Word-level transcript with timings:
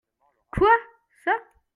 Quoi?- 0.51 0.73
Ça. 1.23 1.31